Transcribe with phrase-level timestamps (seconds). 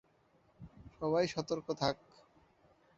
[0.97, 1.95] সবাই সতর্ক থাক।